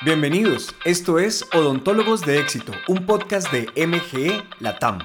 [0.00, 5.00] Bienvenidos, esto es Odontólogos de Éxito, un podcast de MGE Latam.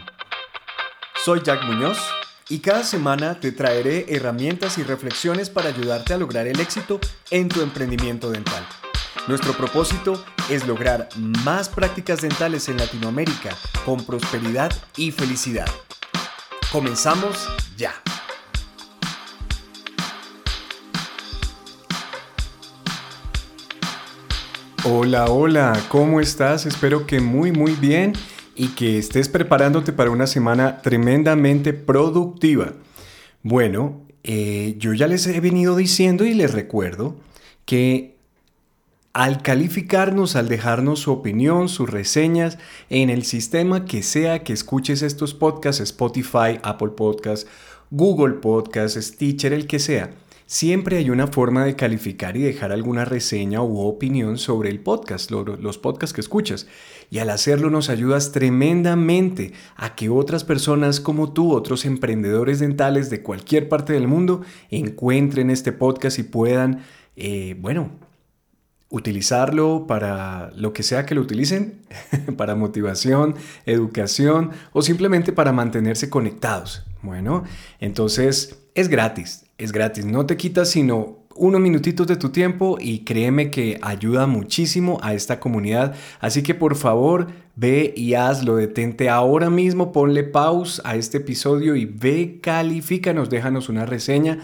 [1.16, 1.98] Soy Jack Muñoz
[2.48, 7.00] y cada semana te traeré herramientas y reflexiones para ayudarte a lograr el éxito
[7.32, 8.64] en tu emprendimiento dental.
[9.28, 15.68] Nuestro propósito es lograr más prácticas dentales en Latinoamérica con prosperidad y felicidad.
[16.72, 17.96] Comenzamos ya.
[24.86, 26.66] Hola, hola, ¿cómo estás?
[26.66, 28.12] Espero que muy, muy bien
[28.54, 32.74] y que estés preparándote para una semana tremendamente productiva.
[33.44, 37.16] Bueno, eh, yo ya les he venido diciendo y les recuerdo
[37.64, 38.18] que
[39.14, 42.58] al calificarnos, al dejarnos su opinión, sus reseñas
[42.90, 47.48] en el sistema que sea que escuches estos podcasts, Spotify, Apple Podcasts,
[47.90, 50.12] Google Podcasts, Stitcher, el que sea,
[50.46, 55.32] Siempre hay una forma de calificar y dejar alguna reseña u opinión sobre el podcast,
[55.32, 56.68] los podcasts que escuchas.
[57.10, 63.10] Y al hacerlo nos ayudas tremendamente a que otras personas como tú, otros emprendedores dentales
[63.10, 66.82] de cualquier parte del mundo, encuentren este podcast y puedan,
[67.16, 67.92] eh, bueno,
[68.94, 71.82] utilizarlo para lo que sea que lo utilicen,
[72.38, 76.86] para motivación, educación o simplemente para mantenerse conectados.
[77.02, 77.44] Bueno,
[77.80, 83.00] entonces es gratis, es gratis, no te quitas sino unos minutitos de tu tiempo y
[83.00, 85.96] créeme que ayuda muchísimo a esta comunidad.
[86.20, 91.76] Así que por favor ve y hazlo, detente ahora mismo, ponle pause a este episodio
[91.76, 94.40] y ve, califícanos, déjanos una reseña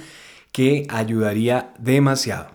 [0.52, 2.48] que ayudaría demasiado.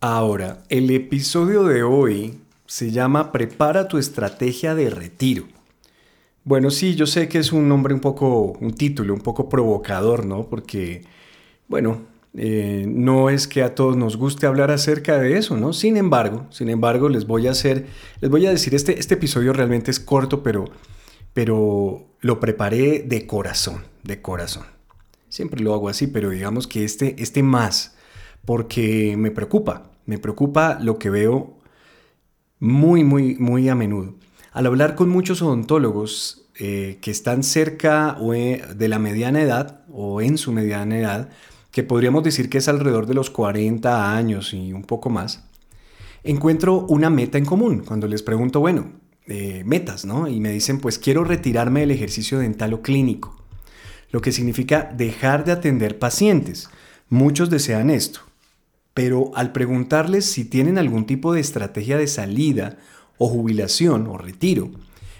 [0.00, 5.53] Ahora, el episodio de hoy se llama Prepara tu estrategia de retiro.
[6.44, 10.26] Bueno, sí, yo sé que es un nombre un poco, un título un poco provocador,
[10.26, 10.48] ¿no?
[10.48, 11.02] Porque,
[11.68, 12.02] bueno,
[12.36, 15.72] eh, no es que a todos nos guste hablar acerca de eso, ¿no?
[15.72, 17.86] Sin embargo, sin embargo, les voy a hacer,
[18.20, 20.66] les voy a decir, este, este episodio realmente es corto, pero,
[21.32, 24.64] pero lo preparé de corazón, de corazón.
[25.30, 27.96] Siempre lo hago así, pero digamos que este, este más,
[28.44, 31.56] porque me preocupa, me preocupa lo que veo
[32.58, 34.14] muy, muy, muy a menudo.
[34.54, 40.22] Al hablar con muchos odontólogos eh, que están cerca e, de la mediana edad o
[40.22, 41.28] en su mediana edad,
[41.72, 45.42] que podríamos decir que es alrededor de los 40 años y un poco más,
[46.22, 47.82] encuentro una meta en común.
[47.84, 48.92] Cuando les pregunto, bueno,
[49.26, 50.28] eh, metas, ¿no?
[50.28, 53.36] Y me dicen, pues quiero retirarme del ejercicio dental o clínico,
[54.12, 56.70] lo que significa dejar de atender pacientes.
[57.08, 58.20] Muchos desean esto,
[58.94, 62.78] pero al preguntarles si tienen algún tipo de estrategia de salida
[63.18, 64.70] o jubilación o retiro,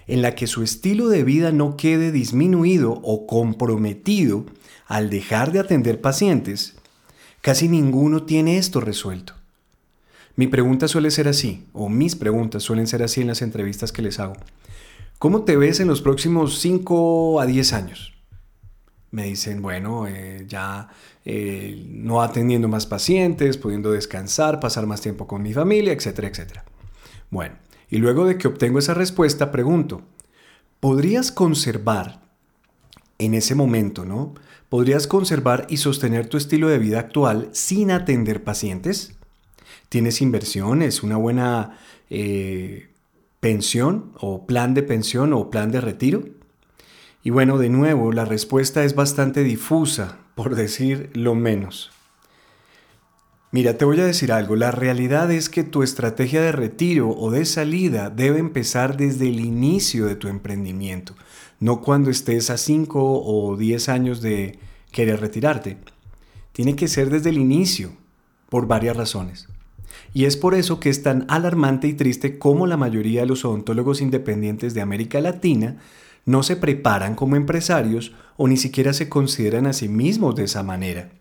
[0.07, 4.45] en la que su estilo de vida no quede disminuido o comprometido
[4.87, 6.75] al dejar de atender pacientes,
[7.41, 9.35] casi ninguno tiene esto resuelto.
[10.37, 14.03] Mi pregunta suele ser así, o mis preguntas suelen ser así en las entrevistas que
[14.03, 14.35] les hago.
[15.19, 18.15] ¿Cómo te ves en los próximos 5 a 10 años?
[19.11, 20.89] Me dicen, bueno, eh, ya
[21.25, 26.65] eh, no atendiendo más pacientes, pudiendo descansar, pasar más tiempo con mi familia, etcétera, etcétera.
[27.31, 27.55] Bueno,
[27.95, 30.03] y luego de que obtengo esa respuesta, pregunto,
[30.81, 32.23] ¿podrías conservar
[33.19, 34.35] en ese momento, ¿no?
[34.69, 39.15] ¿Podrías conservar y sostener tu estilo de vida actual sin atender pacientes?
[39.91, 41.79] ¿Tienes inversiones, una buena
[42.11, 42.89] eh,
[43.39, 46.25] pensión o plan de pensión o plan de retiro?
[47.23, 51.93] Y bueno, de nuevo, la respuesta es bastante difusa, por decir lo menos.
[53.55, 57.31] Mira, te voy a decir algo, la realidad es que tu estrategia de retiro o
[57.31, 61.15] de salida debe empezar desde el inicio de tu emprendimiento,
[61.61, 64.59] no cuando estés a 5 o 10 años de
[64.91, 65.77] querer retirarte.
[66.51, 67.93] Tiene que ser desde el inicio,
[68.49, 69.47] por varias razones.
[70.13, 73.45] Y es por eso que es tan alarmante y triste como la mayoría de los
[73.45, 75.77] odontólogos independientes de América Latina
[76.27, 80.65] no se preparan como empresarios o ni siquiera se consideran a sí mismos de esa
[80.65, 81.13] manera.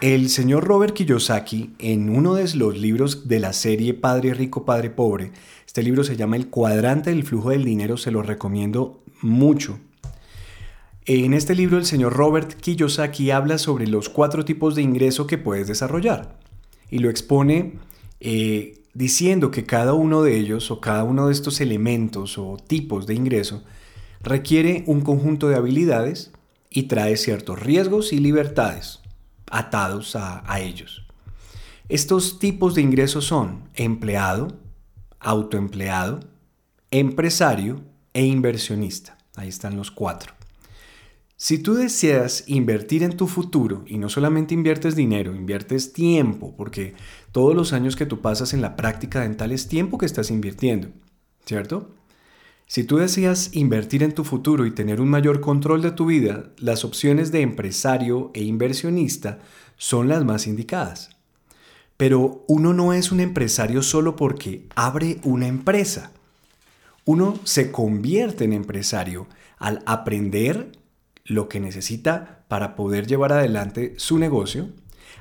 [0.00, 4.90] El señor Robert Kiyosaki, en uno de los libros de la serie Padre Rico, Padre
[4.90, 5.32] Pobre,
[5.66, 9.80] este libro se llama El cuadrante del flujo del dinero, se lo recomiendo mucho.
[11.04, 15.36] En este libro el señor Robert Kiyosaki habla sobre los cuatro tipos de ingreso que
[15.36, 16.38] puedes desarrollar
[16.90, 17.80] y lo expone
[18.20, 23.08] eh, diciendo que cada uno de ellos o cada uno de estos elementos o tipos
[23.08, 23.64] de ingreso
[24.22, 26.30] requiere un conjunto de habilidades
[26.70, 29.00] y trae ciertos riesgos y libertades
[29.50, 31.06] atados a, ellos.
[31.88, 34.58] Estos tipos de ingresos son empleado,
[35.20, 36.20] autoempleado,
[36.90, 37.80] empresario
[38.12, 39.16] e inversionista.
[39.36, 40.34] Ahí están los cuatro.
[41.36, 46.94] Si tú deseas invertir en tu futuro y no solamente inviertes dinero, inviertes tiempo, porque
[47.30, 50.88] todos los años que tú pasas en la práctica dental es tiempo que estás invirtiendo,
[51.46, 51.94] ¿cierto?
[52.70, 56.50] Si tú deseas invertir en tu futuro y tener un mayor control de tu vida,
[56.58, 59.38] las opciones de empresario e inversionista
[59.78, 61.16] son las más indicadas.
[61.96, 66.12] Pero uno no es un empresario solo porque abre una empresa.
[67.06, 70.72] Uno se convierte en empresario al aprender
[71.24, 74.68] lo que necesita para poder llevar adelante su negocio,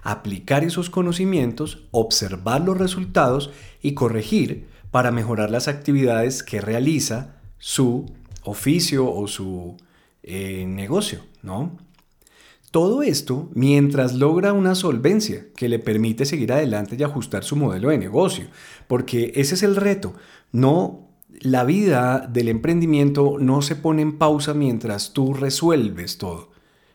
[0.03, 3.51] aplicar esos conocimientos, observar los resultados
[3.81, 8.05] y corregir para mejorar las actividades que realiza su
[8.43, 9.77] oficio o su
[10.23, 11.77] eh, negocio, ¿no?
[12.71, 17.89] Todo esto mientras logra una solvencia que le permite seguir adelante y ajustar su modelo
[17.89, 18.47] de negocio,
[18.87, 20.13] porque ese es el reto.
[20.51, 21.07] No
[21.41, 26.51] la vida del emprendimiento no se pone en pausa mientras tú resuelves todo.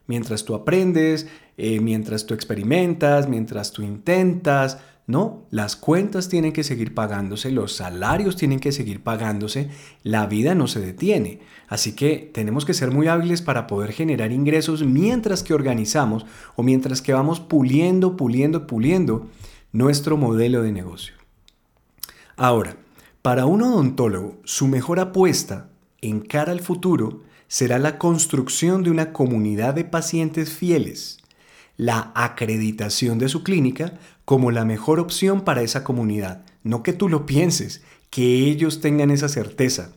[0.07, 4.79] Mientras tú aprendes, eh, mientras tú experimentas, mientras tú intentas.
[5.13, 9.69] No, las cuentas tienen que seguir pagándose, los salarios tienen que seguir pagándose,
[10.03, 11.41] la vida no se detiene.
[11.69, 16.25] Así que tenemos que ser muy hábiles para poder generar ingresos mientras que organizamos
[16.57, 19.27] o mientras que vamos puliendo, puliendo, puliendo
[19.71, 21.13] nuestro modelo de negocio.
[22.39, 22.79] Ahora,
[23.21, 25.69] para un odontólogo, su mejor apuesta
[26.01, 31.19] en cara al futuro será la construcción de una comunidad de pacientes fieles,
[31.77, 36.45] la acreditación de su clínica como la mejor opción para esa comunidad.
[36.63, 39.93] No que tú lo pienses, que ellos tengan esa certeza,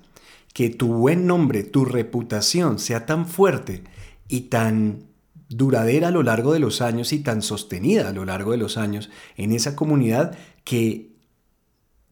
[0.53, 3.83] que tu buen nombre, tu reputación sea tan fuerte
[4.27, 5.03] y tan
[5.49, 8.77] duradera a lo largo de los años y tan sostenida a lo largo de los
[8.77, 11.11] años en esa comunidad que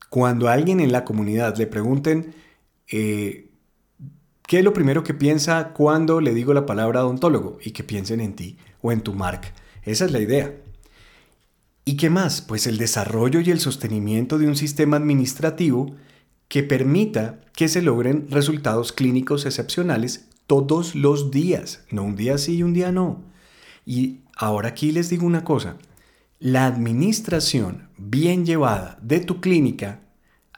[0.10, 2.36] cuando a alguien en la comunidad le pregunten
[2.92, 3.50] eh,
[4.46, 8.20] qué es lo primero que piensa cuando le digo la palabra odontólogo y que piensen
[8.20, 9.52] en ti o en tu marca.
[9.84, 10.54] Esa es la idea.
[11.86, 12.42] ¿Y qué más?
[12.42, 15.96] Pues el desarrollo y el sostenimiento de un sistema administrativo
[16.48, 22.58] que permita que se logren resultados clínicos excepcionales todos los días, no un día sí
[22.58, 23.24] y un día no.
[23.86, 25.78] Y ahora aquí les digo una cosa,
[26.40, 30.02] la administración bien llevada de tu clínica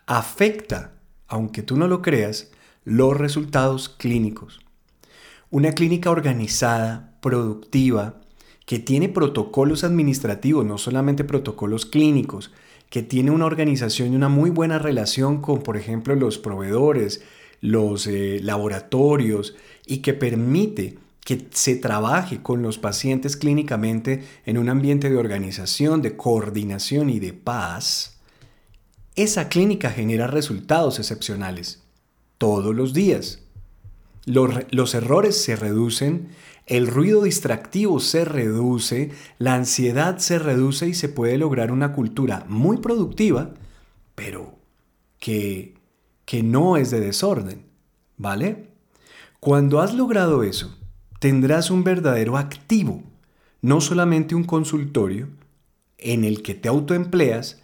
[0.05, 0.93] afecta,
[1.27, 2.51] aunque tú no lo creas,
[2.83, 4.59] los resultados clínicos.
[5.49, 8.21] Una clínica organizada, productiva,
[8.65, 12.51] que tiene protocolos administrativos, no solamente protocolos clínicos,
[12.89, 17.23] que tiene una organización y una muy buena relación con, por ejemplo, los proveedores,
[17.61, 24.69] los eh, laboratorios, y que permite que se trabaje con los pacientes clínicamente en un
[24.69, 28.15] ambiente de organización, de coordinación y de paz,
[29.15, 31.81] esa clínica genera resultados excepcionales
[32.37, 33.39] todos los días.
[34.25, 36.29] Los, errores se reducen,
[36.65, 42.45] el ruido distractivo se reduce, la ansiedad se reduce y se puede lograr una cultura
[42.47, 43.53] muy productiva,
[44.15, 44.57] pero
[45.19, 45.75] que,
[46.25, 47.65] que no es de desorden,
[48.17, 48.69] ¿vale?
[49.39, 50.75] Cuando has logrado eso,
[51.19, 53.03] tendrás un verdadero activo,
[53.61, 55.29] no solamente un consultorio
[55.97, 57.61] en el que te autoempleas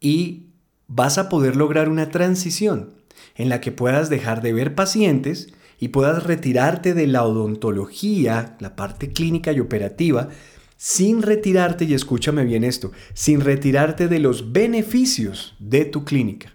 [0.00, 0.46] y
[0.86, 2.94] vas a poder lograr una transición
[3.34, 5.52] en la que puedas dejar de ver pacientes
[5.84, 10.30] y puedas retirarte de la odontología, la parte clínica y operativa,
[10.78, 16.54] sin retirarte, y escúchame bien esto, sin retirarte de los beneficios de tu clínica.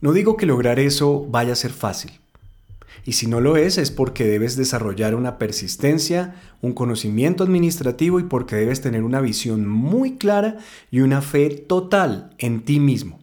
[0.00, 2.12] No digo que lograr eso vaya a ser fácil,
[3.04, 8.22] y si no lo es, es porque debes desarrollar una persistencia, un conocimiento administrativo y
[8.22, 10.58] porque debes tener una visión muy clara
[10.92, 13.18] y una fe total en ti mismo.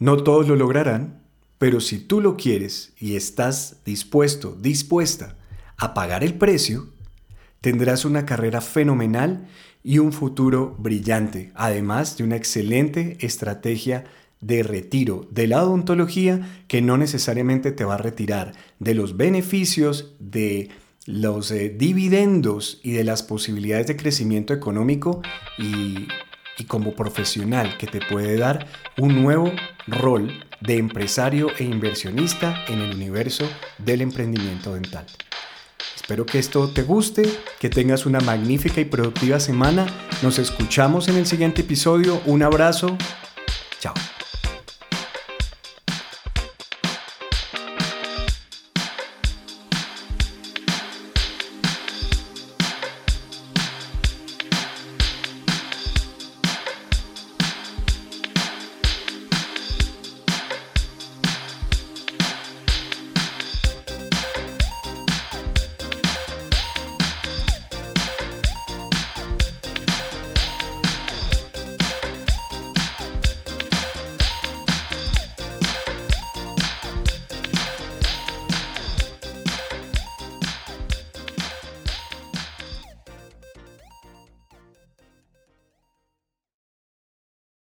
[0.00, 1.23] No todos lo lograrán,
[1.58, 5.36] pero si tú lo quieres y estás dispuesto, dispuesta
[5.76, 6.88] a pagar el precio,
[7.60, 9.46] tendrás una carrera fenomenal
[9.82, 14.04] y un futuro brillante, además de una excelente estrategia
[14.40, 20.14] de retiro de la odontología que no necesariamente te va a retirar de los beneficios,
[20.18, 20.68] de
[21.06, 25.22] los eh, dividendos y de las posibilidades de crecimiento económico
[25.58, 26.08] y,
[26.58, 28.66] y como profesional que te puede dar
[28.98, 29.52] un nuevo
[29.86, 35.06] rol de empresario e inversionista en el universo del emprendimiento dental.
[35.96, 37.22] Espero que esto te guste,
[37.58, 39.86] que tengas una magnífica y productiva semana.
[40.22, 42.20] Nos escuchamos en el siguiente episodio.
[42.26, 42.98] Un abrazo,